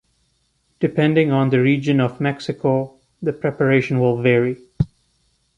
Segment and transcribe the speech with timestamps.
[0.79, 4.57] Depending on the region of Mexico, the preparation will vary.